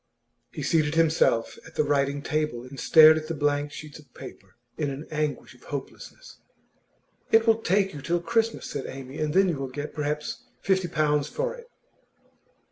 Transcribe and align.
He 0.51 0.63
seated 0.63 0.95
himself 0.95 1.59
at 1.63 1.75
the 1.75 1.83
writing 1.83 2.23
table, 2.23 2.63
and 2.63 2.79
stared 2.79 3.19
at 3.19 3.27
the 3.27 3.35
blank 3.35 3.71
sheets 3.71 3.99
of 3.99 4.11
paper 4.15 4.55
in 4.75 4.89
an 4.89 5.05
anguish 5.11 5.53
of 5.53 5.65
hopelessness. 5.65 6.39
'It 7.31 7.45
will 7.45 7.61
take 7.61 7.93
you 7.93 8.01
till 8.01 8.19
Christmas,' 8.19 8.65
said 8.65 8.87
Amy, 8.87 9.19
'and 9.19 9.35
then 9.35 9.47
you 9.47 9.57
will 9.59 9.69
get 9.69 9.93
perhaps 9.93 10.41
fifty 10.59 10.87
pounds 10.87 11.27
for 11.29 11.53
it. 11.53 11.69